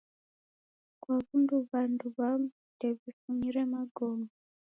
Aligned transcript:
Kwa 1.01 1.15
w'undu 1.25 1.55
w'andu 1.69 2.07
w'amu 2.17 2.49
ndew'ifunyire 2.73 3.61
magome 3.73 4.27